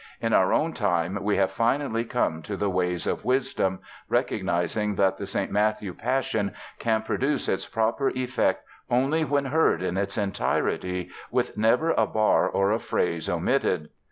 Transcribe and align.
In 0.19 0.33
our 0.33 0.51
own 0.51 0.73
time 0.73 1.19
we 1.21 1.37
have 1.37 1.51
finally 1.51 2.03
come 2.03 2.41
to 2.41 2.57
the 2.57 2.71
ways 2.71 3.05
of 3.05 3.23
wisdom, 3.23 3.81
recognizing 4.09 4.95
that 4.95 5.19
the 5.19 5.27
St. 5.27 5.51
Matthew 5.51 5.93
Passion 5.93 6.55
can 6.79 7.03
produce 7.03 7.47
its 7.47 7.67
proper 7.67 8.09
effect 8.15 8.63
only 8.89 9.23
when 9.23 9.45
heard 9.45 9.83
in 9.83 9.97
its 9.97 10.17
entirety, 10.17 11.11
with 11.29 11.55
never 11.55 11.91
a 11.91 12.07
bar 12.07 12.49
or 12.49 12.71
a 12.71 12.79
phrase 12.79 13.29
omitted. 13.29 13.89